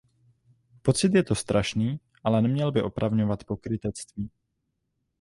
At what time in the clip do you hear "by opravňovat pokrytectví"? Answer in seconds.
2.71-4.29